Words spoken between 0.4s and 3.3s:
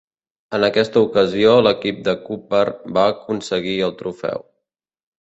En aquesta ocasió l'equip de Cúper va